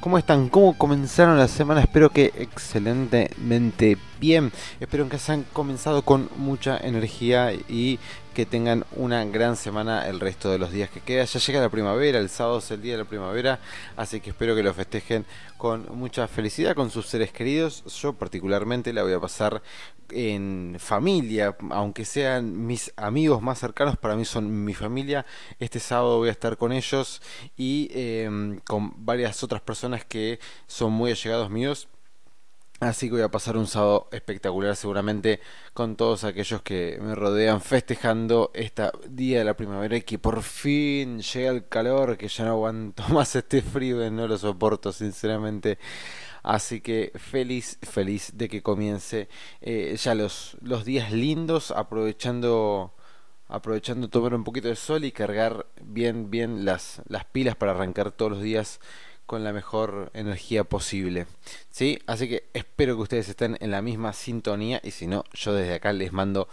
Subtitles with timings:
[0.00, 0.48] ¿Cómo están?
[0.48, 1.80] ¿Cómo comenzaron la semana?
[1.80, 4.52] Espero que excelentemente bien.
[4.78, 7.98] Espero que hayan comenzado con mucha energía y
[8.32, 11.24] que tengan una gran semana el resto de los días que queda.
[11.24, 13.58] Ya llega la primavera, el sábado es el día de la primavera,
[13.96, 15.26] así que espero que lo festejen
[15.58, 17.84] con mucha felicidad con sus seres queridos.
[18.00, 19.62] Yo particularmente la voy a pasar
[20.10, 25.26] en familia, aunque sean mis amigos más cercanos, para mí son mi familia.
[25.58, 27.20] Este sábado voy a estar con ellos
[27.56, 31.88] y em, con varias otras personas que son muy allegados míos
[32.80, 35.40] Así que voy a pasar un sábado espectacular seguramente
[35.74, 40.42] con todos aquellos que me rodean festejando este día de la primavera y que por
[40.44, 45.78] fin llega el calor, que ya no aguanto más este frío no lo soporto sinceramente.
[46.44, 49.28] Así que feliz, feliz de que comience
[49.60, 52.94] eh, ya los, los días lindos, aprovechando
[53.48, 58.12] aprovechando tomar un poquito de sol y cargar bien, bien las, las pilas para arrancar
[58.12, 58.78] todos los días
[59.28, 61.26] con la mejor energía posible.
[61.70, 62.00] ¿Sí?
[62.06, 65.74] Así que espero que ustedes estén en la misma sintonía y si no, yo desde
[65.74, 66.48] acá les mando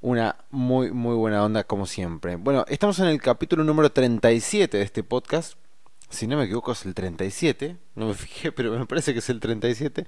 [0.00, 2.34] una muy muy buena onda como siempre.
[2.34, 5.54] Bueno, estamos en el capítulo número 37 de este podcast.
[6.10, 9.28] Si no me equivoco es el 37, no me fijé, pero me parece que es
[9.28, 10.06] el 37.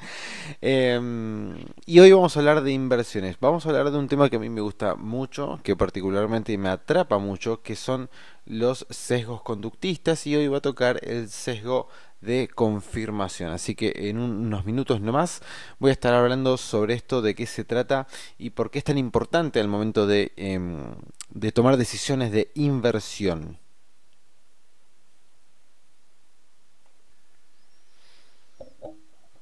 [0.62, 1.55] Em,
[1.86, 3.36] y hoy vamos a hablar de inversiones.
[3.39, 6.70] Vamos a hablar de un tema que a mí me gusta mucho, que particularmente me
[6.70, 8.08] atrapa mucho, que son
[8.46, 11.89] los sesgos conductistas y hoy va a tocar el sesgo
[12.20, 13.53] de confirmación.
[13.53, 15.42] Así que en unos minutos nomás
[15.79, 18.07] voy a estar hablando sobre esto, de qué se trata
[18.39, 20.95] y por qué es tan importante al momento de, em,
[21.31, 23.58] de tomar decisiones de inversión.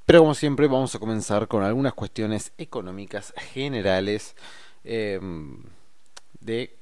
[0.07, 4.35] Pero como siempre vamos a comenzar con algunas cuestiones económicas generales
[4.85, 5.63] em,
[6.41, 6.78] de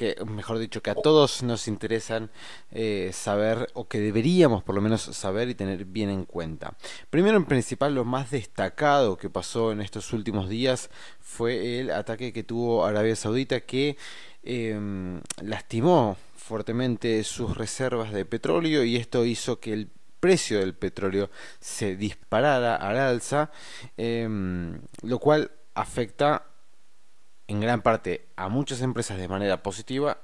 [0.00, 2.30] que, mejor dicho, que a todos nos interesan
[2.70, 6.74] eh, saber, o que deberíamos por lo menos saber y tener bien en cuenta.
[7.10, 10.88] Primero en principal, lo más destacado que pasó en estos últimos días
[11.20, 13.98] fue el ataque que tuvo Arabia Saudita que
[14.42, 21.28] em, lastimó fuertemente sus reservas de petróleo y esto hizo que el precio del petróleo
[21.58, 23.50] se disparara al alza,
[23.98, 26.49] em, lo cual afecta
[27.50, 30.18] en gran parte a muchas empresas de manera positiva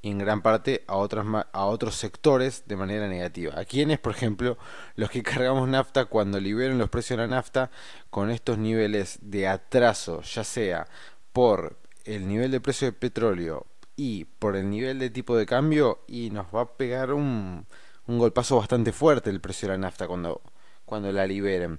[0.00, 3.56] y en gran parte a, otras, a otros sectores de manera negativa.
[3.56, 4.58] ¿A quienes, por ejemplo,
[4.96, 7.70] los que cargamos nafta cuando liberen los precios de la nafta
[8.10, 10.88] con estos niveles de atraso, ya sea
[11.32, 16.00] por el nivel de precio del petróleo y por el nivel de tipo de cambio,
[16.08, 17.64] y nos va a pegar un,
[18.08, 20.42] un golpazo bastante fuerte el precio de la nafta cuando,
[20.84, 21.78] cuando la liberen.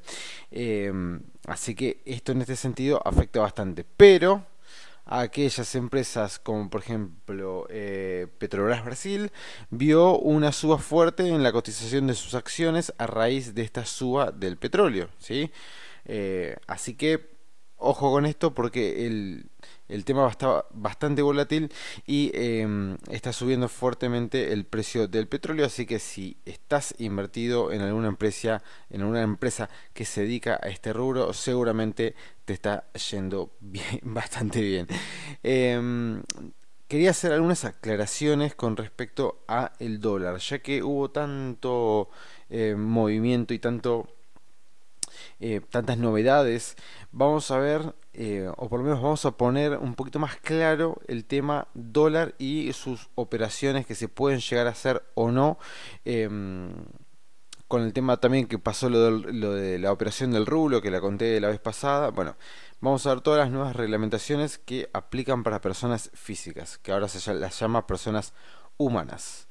[0.50, 3.84] Em, así que esto en este sentido afecta bastante.
[3.84, 4.53] Pero
[5.06, 9.32] aquellas empresas como por ejemplo eh, Petrobras Brasil
[9.70, 14.32] vio una suba fuerte en la cotización de sus acciones a raíz de esta suba
[14.32, 15.52] del petróleo ¿sí?
[16.06, 17.33] Eh, así que
[17.84, 19.46] ojo con esto porque el,
[19.90, 21.72] el tema está bastante volátil
[22.08, 25.66] y em, está subiendo fuertemente el precio del petróleo.
[25.66, 30.70] Así que si estás invertido en alguna empresa en una empresa que se dedica a
[30.70, 34.88] este rubro seguramente te está yendo bien, bastante bien.
[35.44, 36.24] Em,
[36.88, 42.10] quería hacer algunas aclaraciones con respecto a el dólar ya que hubo tanto
[42.50, 44.08] eh, movimiento y tanto
[45.40, 46.76] eh, tantas novedades,
[47.12, 51.00] vamos a ver, eh, o por lo menos vamos a poner un poquito más claro
[51.08, 55.58] el tema dólar y sus operaciones que se pueden llegar a hacer o no.
[56.06, 56.72] Em,
[57.68, 61.40] con el tema también que pasó lo, de la operación del rublo, que la conté
[61.42, 62.12] la vez pasada.
[62.12, 62.36] Bueno,
[62.82, 67.34] vamos a ver todas las nuevas reglamentaciones que aplican para personas físicas, que ahora se
[67.34, 68.34] las llama personas
[68.78, 69.48] humanas.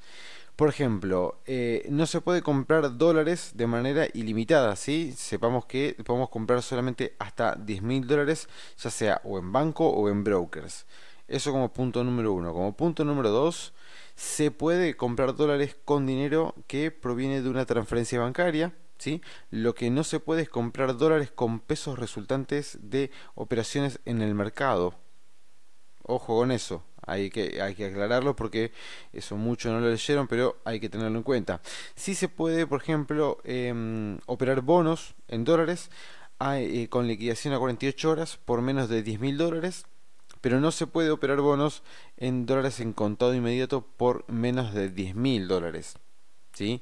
[0.55, 5.13] Por ejemplo, eh, no se puede comprar dólares de manera ilimitada, ¿sí?
[5.17, 8.47] Sepamos que podemos comprar solamente hasta 10 mil dólares,
[8.77, 10.85] ya sea o en banco o en brokers.
[11.27, 12.53] Eso como punto número uno.
[12.53, 13.73] Como punto número dos,
[14.15, 19.21] se puede comprar dólares con dinero que proviene de una transferencia bancaria, ¿sí?
[19.49, 24.35] Lo que no se puede es comprar dólares con pesos resultantes de operaciones en el
[24.35, 24.93] mercado.
[26.03, 26.83] Ojo con eso.
[27.05, 28.71] Hay que, hay que aclararlo porque
[29.11, 31.61] eso mucho no lo leyeron, pero hay que tenerlo en cuenta.
[31.95, 35.89] Si se puede, por ejemplo, em, operar bonos en dólares
[36.39, 39.85] eh, con liquidación a 48 horas por menos de 10 mil dólares,
[40.41, 41.83] pero no se puede operar bonos
[42.17, 45.95] en dólares en contado inmediato por menos de 10 mil dólares.
[46.51, 46.81] ¿sí?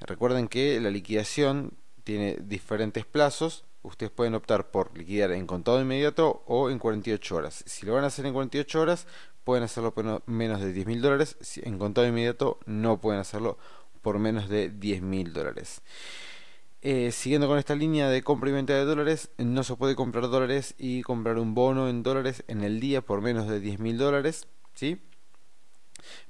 [0.00, 1.72] Recuerden que la liquidación
[2.04, 3.64] tiene diferentes plazos.
[3.82, 7.64] Ustedes pueden optar por liquidar en contado inmediato o en 48 horas.
[7.66, 9.06] Si lo van a hacer en 48 horas,
[9.44, 11.36] pueden hacerlo por menos de 10 mil dólares.
[11.62, 13.58] En contado inmediato no pueden hacerlo
[14.02, 15.82] por menos de 10 mil dólares.
[16.82, 20.30] Eh, siguiendo con esta línea de compra y venta de dólares, no se puede comprar
[20.30, 23.98] dólares y comprar un bono en dólares en el día por menos de 10 mil
[23.98, 25.02] dólares, ¿sí?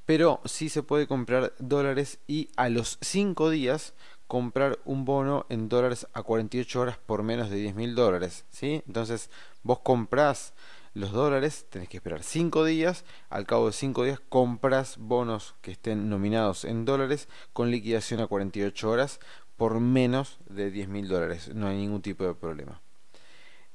[0.07, 3.95] Pero sí se puede comprar dólares y a los 5 días
[4.27, 8.83] comprar un bono en dólares a 48 horas por menos de 10 mil dólares, ¿sí?
[8.89, 9.31] Entonces
[9.63, 10.53] vos comprás
[10.95, 15.71] los dólares, tenés que esperar 5 días, al cabo de 5 días compras bonos que
[15.71, 19.21] estén nominados en dólares con liquidación a 48 horas
[19.57, 22.81] por menos de 10 mil dólares, no hay ningún tipo de problema.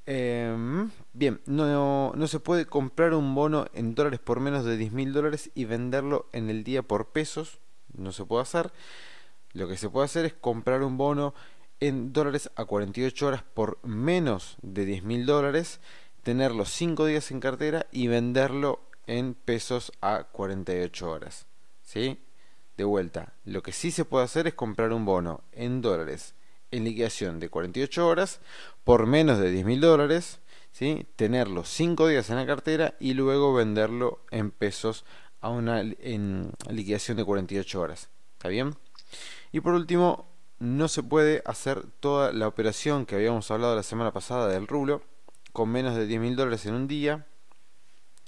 [0.08, 4.92] Em, bien, no, no, se puede comprar un bono en dólares por menos de 10
[4.92, 7.60] mil dólares y venderlo en el día por pesos,
[7.96, 8.72] no se puede hacer.
[9.54, 11.34] Lo que se puede hacer es comprar un bono
[11.80, 15.80] en dólares a 48 horas por menos de 10 mil dólares
[16.26, 21.46] tenerlo 5 días en cartera y venderlo en pesos a 48 horas.
[21.84, 22.20] ¿Sí?
[22.78, 26.34] De vuelta, lo que sí se puede hacer es comprar un bono en dólares
[26.72, 28.42] en liquidación de 48 horas
[28.84, 30.40] por menos de 10 mil dólares,
[30.72, 31.06] ¿sí?
[31.16, 35.06] tenerlo 5 días en la cartera y luego venderlo en pesos
[35.42, 38.10] a una en liquidación de 48 horas.
[38.34, 38.76] ¿Está bien?
[39.52, 44.12] Y por último, no se puede hacer toda la operación que habíamos hablado la semana
[44.12, 45.04] pasada del rublo
[45.56, 47.26] con menos de 10 mil dólares en un día.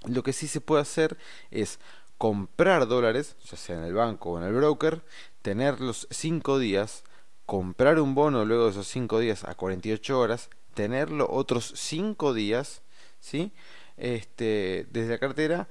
[0.05, 1.17] Lo que sí se puede hacer
[1.51, 1.79] es
[2.17, 5.03] comprar dólares, ya sea en el banco o en el broker,
[5.41, 7.03] tenerlos 5 días,
[7.45, 12.81] comprar un bono luego de esos 5 días a 48 horas, tenerlo otros 5 días,
[13.19, 13.51] ¿sí?
[13.97, 15.67] Este, desde la cartera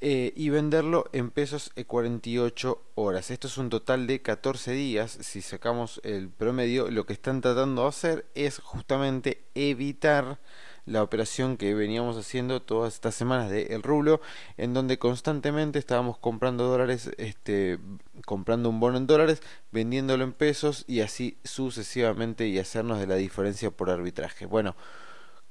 [0.00, 3.32] eh, y venderlo en pesos en 48 horas.
[3.32, 5.10] Esto es un total de 14 días.
[5.20, 10.38] Si sacamos el promedio, lo que están tratando de hacer es justamente evitar
[10.86, 14.20] la operación que veníamos haciendo todas estas semanas de El Rublo,
[14.56, 17.78] en donde constantemente estábamos comprando dólares, este,
[18.24, 19.42] comprando un bono en dólares,
[19.72, 24.46] vendiéndolo en pesos y así sucesivamente y hacernos de la diferencia por arbitraje.
[24.46, 24.76] Bueno,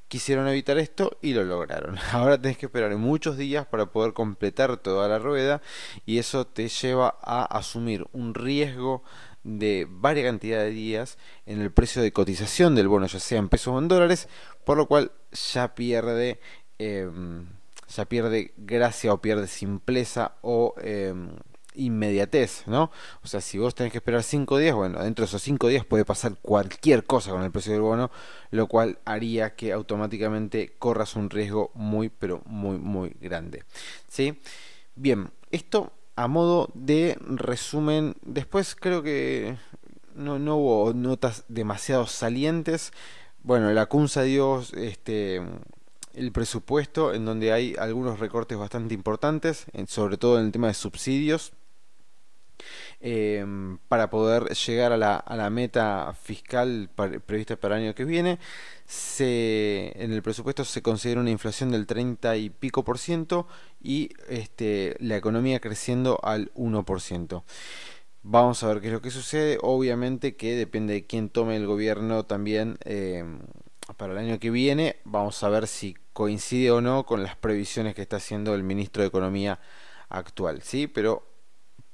[0.09, 1.97] quisieron evitar esto y lo lograron.
[2.11, 5.61] Ahora tenés que esperar muchos días para poder completar toda la rueda
[6.05, 9.03] y eso te lleva a asumir un riesgo
[9.43, 13.49] de varias cantidad de días en el precio de cotización del bono, ya sea en
[13.49, 14.27] pesos o en dólares,
[14.65, 15.11] por lo cual
[15.53, 16.39] ya pierde,
[16.77, 17.47] em,
[17.87, 21.31] ya pierde gracia o pierde simpleza o em,
[21.75, 22.91] inmediatez, ¿no?
[23.23, 25.85] O sea, si vos tenés que esperar 5 días, bueno, dentro de esos 5 días
[25.85, 28.11] puede pasar cualquier cosa con el precio del bono,
[28.51, 33.63] lo cual haría que automáticamente corras un riesgo muy, pero muy, muy grande.
[34.07, 34.39] ¿Sí?
[34.95, 39.57] Bien, esto a modo de resumen, después creo que
[40.15, 42.91] no, no hubo notas demasiado salientes.
[43.41, 45.41] Bueno, la CUNSA dio este,
[46.13, 50.73] el presupuesto en donde hay algunos recortes bastante importantes, sobre todo en el tema de
[50.73, 51.53] subsidios.
[53.01, 56.89] Em, para poder llegar a la, meta fiscal
[57.25, 58.39] prevista para el año que viene.
[59.19, 63.47] En el presupuesto se considera una inflación del 30 y pico por ciento
[63.81, 67.43] y este, la economía creciendo al 1%.
[68.21, 69.57] Vamos a ver qué es lo que sucede.
[69.61, 73.39] Obviamente que depende de quién tome el gobierno también em,
[73.95, 74.97] para el año que viene.
[75.05, 79.03] Vamos a ver si coincide o no con las previsiones que está haciendo el ministro
[79.03, 79.59] de Economía
[80.09, 80.61] actual.
[80.63, 80.87] ¿sí?
[80.87, 81.28] Pero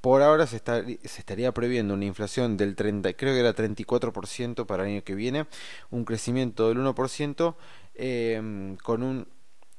[0.06, 4.92] por ahora se, estaría previendo una inflación del 30, creo que era 34% para el
[4.92, 5.48] año que viene,
[5.90, 7.56] un crecimiento del 1%
[7.96, 9.28] em, con un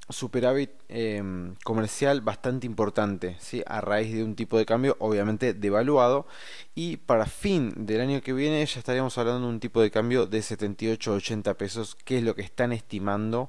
[0.09, 3.63] superávit em, comercial bastante importante, ¿sí?
[3.67, 6.27] a raíz de un tipo de cambio obviamente devaluado
[6.75, 10.27] y para fin del año que viene ya estaríamos hablando de un tipo de cambio
[10.27, 13.49] de 78-80 pesos, que es lo que están estimando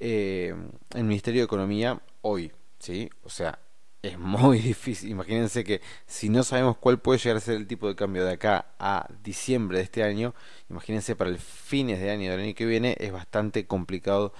[0.00, 2.52] em, el Ministerio de Economía hoy.
[2.78, 3.10] ¿sí?
[3.22, 3.58] O sea,
[4.06, 5.10] es muy difícil.
[5.10, 8.32] Imagínense que si no sabemos cuál puede llegar a ser el tipo de cambio de
[8.32, 10.34] acá a diciembre de este año,
[10.70, 14.32] imagínense para el fines de año del año que viene, es bastante complicado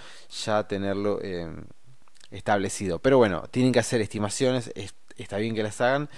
[0.45, 1.49] ya tenerlo eh,
[2.31, 2.99] establecido.
[3.01, 4.73] Pero bueno, tienen que hacer estimaciones,
[5.17, 6.09] está bien que las hagan,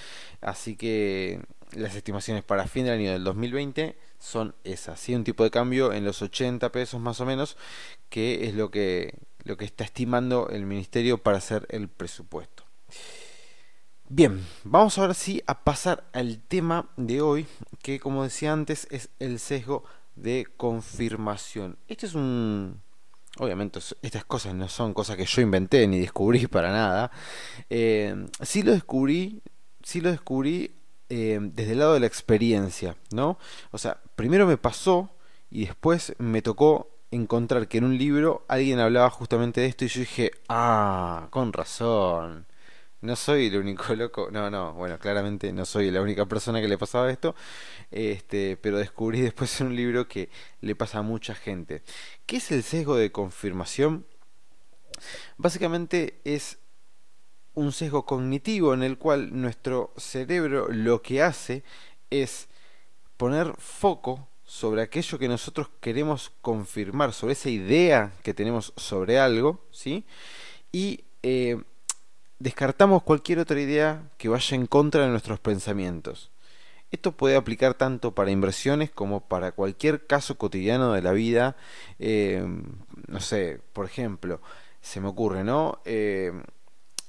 [0.40, 1.40] así que
[1.72, 5.14] las estimaciones para fin del año del 2020 son esas, ¿sí?
[5.14, 7.56] un tipo de cambio en los 80 pesos más o menos,
[8.08, 9.14] que es lo que,
[9.44, 12.64] lo que está estimando el ministerio para hacer el presupuesto.
[14.10, 17.46] Bien, vamos ahora sí a pasar al tema de hoy,
[17.82, 19.84] que como decía antes es el sesgo
[20.16, 21.76] de confirmación.
[21.88, 22.80] Este es un,
[23.36, 27.10] obviamente estas cosas no son cosas que yo inventé ni descubrí para nada,
[27.68, 29.42] eh, sí lo descubrí,
[29.82, 30.74] sí lo descubrí
[31.10, 33.38] eh, desde el lado de la experiencia, ¿no?
[33.72, 35.10] O sea, primero me pasó
[35.50, 39.88] y después me tocó encontrar que en un libro alguien hablaba justamente de esto y
[39.88, 42.46] yo dije, ah, con razón.
[43.00, 46.68] No soy el único loco, no, no, bueno, claramente no soy la única persona que
[46.68, 47.34] le pasaba esto,
[47.90, 51.82] este, pero descubrí después en un libro que le pasa a mucha gente.
[52.26, 54.06] ¿Qué es el sesgo de confirmación?
[55.36, 56.58] Básicamente es
[57.54, 61.64] un sesgo cognitivo en el cual nuestro cerebro lo que hace
[62.10, 62.48] es
[63.16, 69.62] poner foco sobre aquello que nosotros queremos confirmar, sobre esa idea que tenemos sobre algo,
[69.70, 70.06] ¿sí?
[70.72, 71.62] Y eh,
[72.38, 76.30] descartamos cualquier otra idea que vaya en contra de nuestros pensamientos.
[76.90, 81.56] Esto puede aplicar tanto para inversiones como para cualquier caso cotidiano de la vida.
[81.98, 82.42] Eh,
[83.06, 84.40] no sé, por ejemplo,
[84.80, 85.80] se me ocurre, ¿no?
[85.84, 86.32] Eh,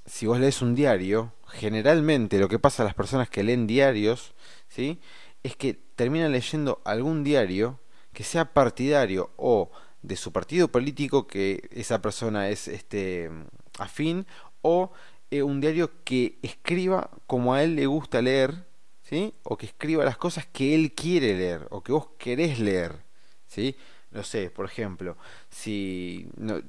[0.05, 4.33] si vos lees un diario, generalmente lo que pasa a las personas que leen diarios,
[4.67, 4.99] ¿sí?
[5.43, 7.79] Es que terminan leyendo algún diario
[8.11, 9.71] que sea partidario o
[10.01, 13.29] de su partido político que esa persona es este
[13.77, 14.25] afín
[14.61, 14.91] o
[15.31, 18.65] eh, un diario que escriba como a él le gusta leer,
[19.03, 19.33] ¿sí?
[19.43, 23.03] O que escriba las cosas que él quiere leer o que vos querés leer,
[23.47, 23.75] ¿sí?
[24.11, 25.17] No sé, por ejemplo,
[25.49, 26.61] si no,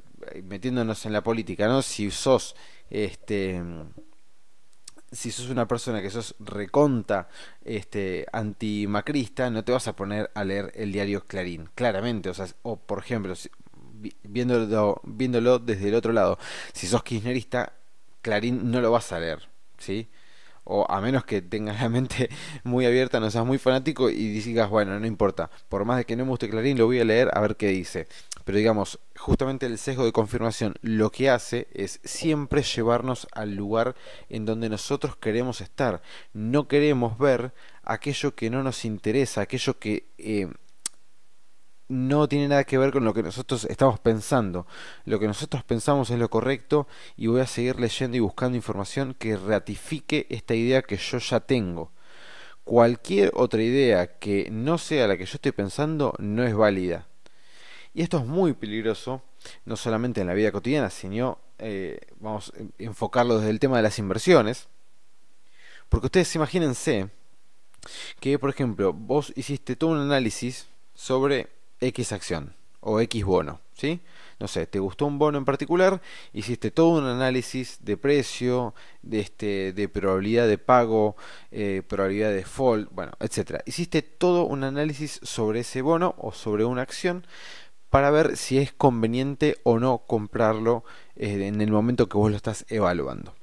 [0.45, 1.83] metiéndonos en la política, ¿no?
[1.83, 2.55] Si sos
[2.91, 3.63] este
[5.13, 7.29] si sos una persona que sos reconta
[7.65, 12.47] este antimacrista, no te vas a poner a leer el diario Clarín, claramente, o sea,
[12.63, 13.35] o por ejemplo,
[14.23, 16.39] viéndolo, viéndolo desde el otro lado,
[16.73, 17.73] si sos kirchnerista,
[18.23, 19.49] Clarín no lo vas a leer,
[19.79, 20.09] ¿sí?
[20.65, 22.29] O a menos que tengas la mente
[22.65, 26.17] muy abierta, no seas muy fanático y digas, bueno, no importa, por más de que
[26.17, 28.07] no me guste Clarín, lo voy a leer a ver qué dice.
[28.45, 33.95] Pero digamos, justamente el sesgo de confirmación lo que hace es siempre llevarnos al lugar
[34.29, 36.03] en donde nosotros queremos estar.
[36.33, 37.53] No queremos ver
[37.85, 40.49] aquello que no nos interesa, aquello que eh,
[41.91, 44.67] no tiene nada que ver con lo que nosotros estamos pensando.
[45.05, 49.15] Lo que nosotros pensamos es lo correcto y voy a seguir leyendo y buscando información
[49.19, 51.91] que ratifique esta idea que yo ya tengo.
[52.63, 57.09] Cualquier otra idea que no sea la que yo estoy pensando no es válida.
[57.93, 59.23] Y esto es muy peligroso,
[59.65, 63.83] no solamente en la vida cotidiana, sino eh, vamos a enfocarlo desde el tema de
[63.83, 64.69] las inversiones.
[65.89, 67.11] Porque ustedes imagínense
[68.21, 71.49] que, por ejemplo, vos hiciste todo un análisis sobre
[71.81, 74.01] X acción o X bono, ¿sí?
[74.39, 76.01] No sé, te gustó un bono en particular,
[76.33, 81.15] hiciste todo un análisis de precio, de, este, de probabilidad de pago,
[81.51, 83.63] eh, probabilidad de default, bueno, etcétera.
[83.67, 87.27] Hiciste todo un análisis sobre ese bono o sobre una acción
[87.91, 90.85] para ver si es conveniente o no comprarlo
[91.17, 93.35] eh, en el momento que vos lo estás evaluando.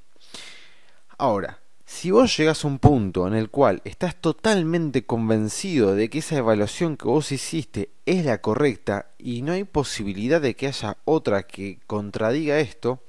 [1.20, 6.20] Ahora, si vos llegas a un punto en el cual estás totalmente convencido de que
[6.20, 10.98] esa evaluación que vos hiciste es la correcta y no hay posibilidad de que haya
[11.06, 13.00] otra que contradiga esto,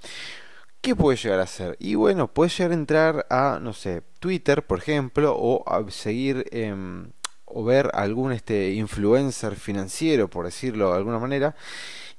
[0.81, 1.77] ¿qué puede llegar a hacer?
[1.81, 6.47] Y bueno, puedes llegar a entrar a, no sé, Twitter, por ejemplo, o a seguir
[6.53, 7.11] em,
[7.47, 11.57] o ver algún este influencer financiero, por decirlo de alguna manera,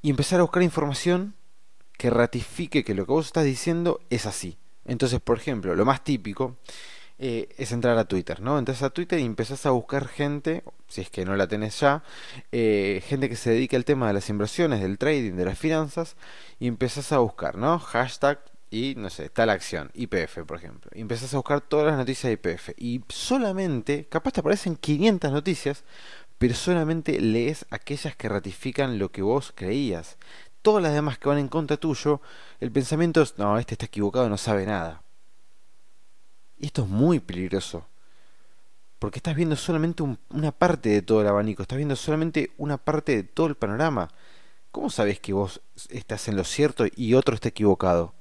[0.01, 1.35] y empezar a buscar información
[1.97, 4.57] que ratifique que lo que vos estás diciendo es así.
[4.89, 6.57] Entonces, por ejemplo, lo más típico
[7.21, 8.57] eh, es entrar a Twitter, ¿no?
[8.57, 12.01] Entras a Twitter y empezás a buscar gente, si es que no la tenés ya,
[12.51, 16.15] eh, gente que se dedique al tema de las inversiones, del trading, de las finanzas,
[16.59, 17.77] y empezás a buscar, ¿no?
[17.77, 18.39] Hashtag
[18.71, 20.91] y, no sé, tal acción, IPF, por ejemplo.
[20.95, 22.69] Y empezás a buscar todas las noticias de IPF.
[22.77, 25.83] Y solamente, capaz te aparecen 500 noticias,
[26.37, 30.17] pero solamente lees aquellas que ratifican lo que vos creías
[30.61, 32.21] todas las demás que van en contra tuyo,
[32.59, 35.01] el pensamiento es, no, este está equivocado, no sabe nada.
[36.57, 37.85] Y esto es muy peligroso.
[38.99, 43.15] Porque estás viendo solamente una parte de todo el abanico, estás viendo solamente una parte
[43.15, 44.09] de todo el panorama.
[44.71, 48.13] ¿Cómo sabes que vos estás en lo cierto y otro está equivocado?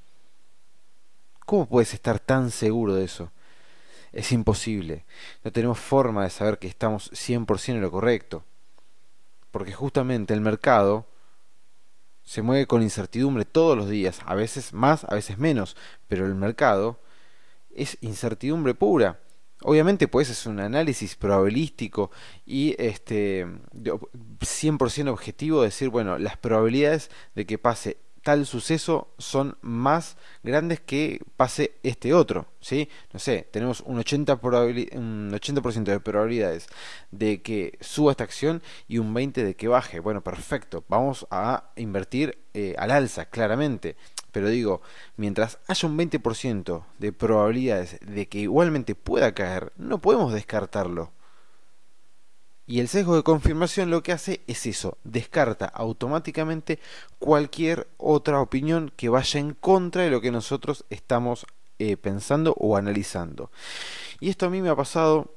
[1.45, 3.33] ¿Cómo puedes estar tan seguro de eso?
[4.13, 5.05] Es imposible.
[5.43, 8.45] No tenemos forma de saber que estamos 100% en lo correcto.
[9.51, 11.07] Porque justamente el mercado
[12.29, 16.35] se mueve con incertidumbre todos los días, a veces más, a veces menos, pero el
[16.35, 17.01] mercado
[17.75, 19.19] es incertidumbre pura.
[19.63, 22.11] Obviamente pues es un análisis probabilístico
[22.45, 27.97] y este 100% objetivo decir, bueno, las probabilidades de que pase
[28.29, 32.91] tal suceso son más grandes que pase este otro, ¿sí?
[33.11, 36.67] No sé, tenemos un 80%, un 80 de probabilidades
[37.11, 40.01] de que suba esta acción y un 20% de que baje.
[40.01, 43.97] Bueno, perfecto, vamos a invertir eh, al alza, claramente.
[44.31, 44.83] Pero digo,
[45.17, 51.13] mientras haya un 20% de probabilidades de que igualmente pueda caer, no podemos descartarlo.
[52.69, 56.79] Y el sesgo de confirmación lo que hace es eso, descarta automáticamente
[57.19, 61.47] cualquier otra opinión que vaya en contra de lo que nosotros estamos
[61.79, 63.51] eh, pensando o analizando.
[64.21, 65.35] Y esto a mí me ha pasado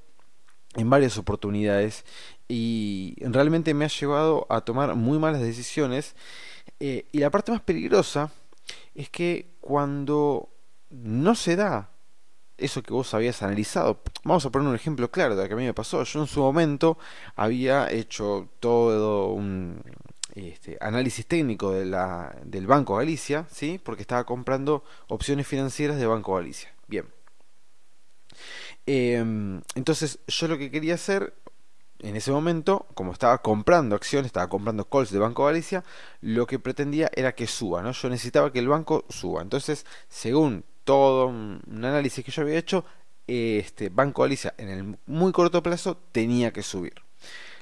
[0.75, 2.03] en varias oportunidades
[2.49, 6.15] y realmente me ha llevado a tomar muy malas decisiones.
[6.81, 8.33] Eh, y la parte más peligrosa
[8.93, 10.49] es que cuando
[10.89, 11.90] no se da
[12.61, 14.01] eso que vos habías analizado.
[14.23, 16.03] Vamos a poner un ejemplo claro de lo que a mí me pasó.
[16.03, 16.97] Yo en su momento
[17.35, 19.81] había hecho todo un
[20.35, 23.79] este, análisis técnico de la, del Banco Galicia, ¿sí?
[23.83, 26.73] porque estaba comprando opciones financieras de Banco Galicia.
[26.87, 27.05] Bien.
[28.85, 31.33] Em, entonces yo lo que quería hacer
[31.99, 35.83] en ese momento, como estaba comprando acciones, estaba comprando calls de Banco Galicia,
[36.21, 37.91] lo que pretendía era que suba, ¿no?
[37.91, 39.41] Yo necesitaba que el banco suba.
[39.41, 42.85] Entonces, según todo un, análisis que yo había hecho,
[43.27, 46.95] este Banco Galicia en el muy corto plazo tenía que subir.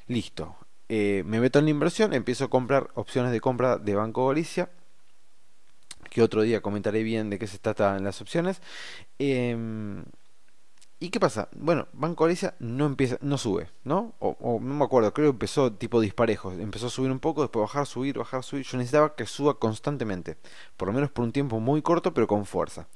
[0.08, 0.56] Listo.
[0.88, 4.70] Eh, me meto en la inversión, empiezo a comprar opciones de compra de Banco Galicia,
[6.10, 8.62] que otro día comentaré bien de qué se trata en las opciones.
[9.20, 10.04] Em,
[11.02, 11.48] ¿Y qué pasa?
[11.56, 14.16] Bueno, Banco Galicia no empieza, no sube, ¿no?
[14.20, 16.52] O, no me acuerdo, creo que empezó tipo disparejo.
[16.52, 18.66] Empezó a subir un poco, después bajar, subir, bajar, subir.
[18.66, 20.36] Yo necesitaba que suba constantemente.
[20.76, 22.88] Por lo menos por un tiempo muy corto, pero con fuerza.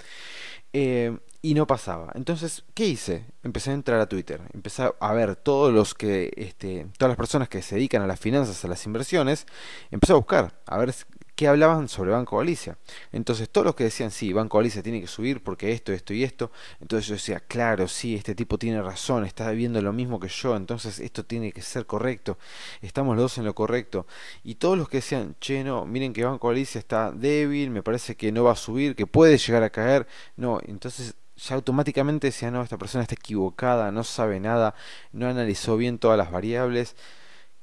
[0.73, 2.11] Eh, y no pasaba.
[2.15, 3.25] Entonces, ¿qué hice?
[3.43, 4.41] Empecé a entrar a Twitter.
[4.53, 8.19] Empecé a ver todos los que, este, todas las personas que se dedican a las
[8.19, 9.45] finanzas, a las inversiones.
[9.91, 10.93] Empecé a buscar, a ver
[11.35, 12.77] que hablaban sobre Banco Galicia.
[13.11, 16.23] Entonces todos los que decían, sí, Banco Galicia tiene que subir porque esto, esto y
[16.23, 20.27] esto, entonces yo decía, claro, sí, este tipo tiene razón, está viendo lo mismo que
[20.27, 22.37] yo, entonces esto tiene que ser correcto,
[22.81, 24.05] estamos los dos en lo correcto.
[24.43, 28.15] Y todos los que decían, che, no, miren que Banco Galicia está débil, me parece
[28.15, 32.51] que no va a subir, que puede llegar a caer, no, entonces ya automáticamente decía,
[32.51, 34.75] no, esta persona está equivocada, no sabe nada,
[35.11, 36.95] no analizó bien todas las variables.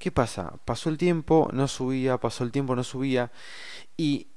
[0.01, 0.55] ¿Qué pasa?
[0.65, 3.31] Pasó el tiempo, no subía, pasó el tiempo, no subía.
[3.99, 4.29] Y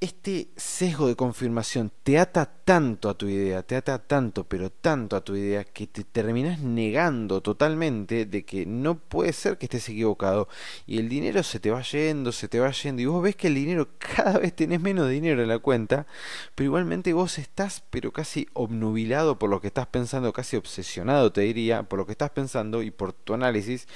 [0.00, 5.14] este sesgo de confirmación te ata tanto a tu idea, te ata tanto, pero tanto
[5.14, 9.90] a tu idea, que te terminas negando totalmente de que no puede ser que estés
[9.90, 10.48] equivocado.
[10.86, 13.02] Y el dinero se te va yendo, se te va yendo.
[13.02, 16.06] Y vos ves que el dinero cada vez tenés menos dinero en la cuenta,
[16.54, 21.42] pero igualmente vos estás, pero casi obnubilado por lo que estás pensando, casi obsesionado, te
[21.42, 23.86] diría, por lo que estás pensando y por tu análisis.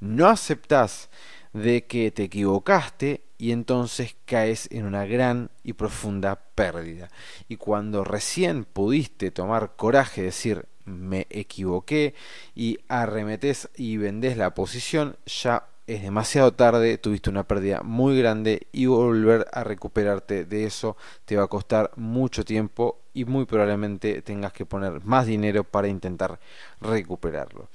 [0.00, 1.08] No aceptás
[1.52, 7.10] de que te equivocaste y entonces caes en una gran y profunda pérdida.
[7.48, 12.14] Y cuando recién pudiste tomar coraje, decir me equivoqué
[12.54, 18.68] y arremetes y vendes la posición, ya es demasiado tarde, tuviste una pérdida muy grande
[18.70, 24.22] y volver a recuperarte de eso te va a costar mucho tiempo y muy probablemente
[24.22, 26.38] tengas que poner más dinero para intentar
[26.80, 27.68] recuperarlo.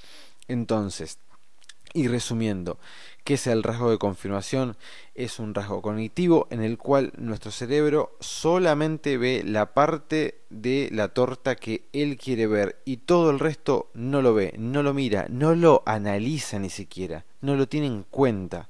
[0.47, 1.19] Entonces,
[1.93, 2.77] y resumiendo,
[3.23, 4.77] ¿qué es el rasgo de confirmación?
[5.15, 11.09] Es un rasgo cognitivo en el cual nuestro cerebro solamente ve la parte de la
[11.09, 15.27] torta que él quiere ver y todo el resto no lo ve, no lo mira,
[15.29, 18.69] no lo analiza ni siquiera, no lo tiene en cuenta.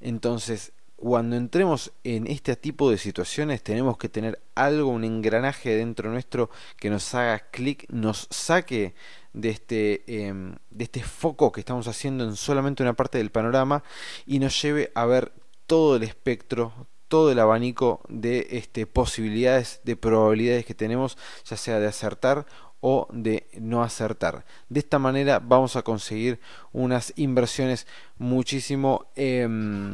[0.00, 6.10] Entonces, cuando entremos en este tipo de situaciones tenemos que tener algo, un engranaje dentro
[6.10, 8.94] nuestro que nos haga clic, nos saque
[9.32, 13.82] de este, em, de este foco que estamos haciendo en solamente una parte del panorama
[14.26, 15.32] y nos lleve a ver
[15.66, 16.72] todo el espectro,
[17.08, 22.46] todo el abanico de este, posibilidades, de probabilidades que tenemos, ya sea de acertar
[22.80, 24.44] o de no acertar.
[24.68, 26.40] De esta manera vamos a conseguir
[26.72, 27.86] unas inversiones
[28.18, 29.92] muchísimo em,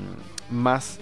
[0.51, 0.99] más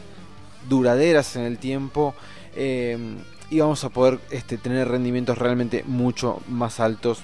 [0.68, 2.14] duraderas en el tiempo
[2.56, 3.18] em,
[3.50, 7.22] y vamos a poder este, tener rendimientos realmente mucho más altos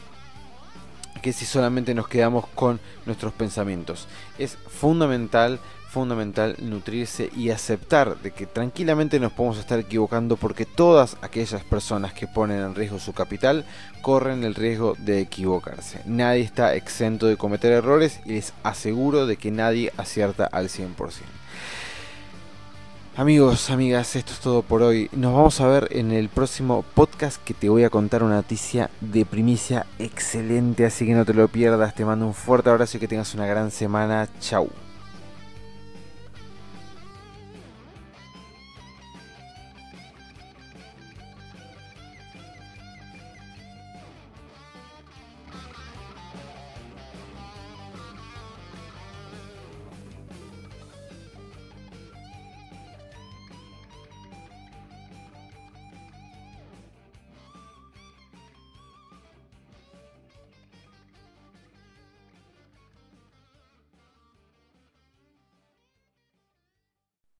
[1.22, 4.08] que si solamente nos quedamos con nuestros pensamientos.
[4.38, 11.16] Es fundamental, fundamental nutrirse y aceptar de que tranquilamente nos podemos estar equivocando porque todas
[11.20, 13.64] aquellas personas que ponen en riesgo su capital
[14.02, 16.00] corren el riesgo de equivocarse.
[16.06, 21.39] Nadie está exento de cometer errores y les aseguro de que nadie acierta al 100%.
[23.20, 25.10] Amigos, amigas, esto es todo por hoy.
[25.12, 28.88] Nos vamos a ver en el próximo podcast que te voy a contar una noticia
[29.02, 31.94] de primicia excelente, así que no te lo pierdas.
[31.94, 34.26] Te mando un fuerte abrazo y que tengas una gran semana.
[34.40, 34.70] Chau.